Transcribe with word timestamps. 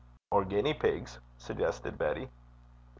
'Or 0.31 0.45
guinea 0.45 0.73
pigs,' 0.73 1.19
suggested 1.37 1.95
Betty. 1.99 2.27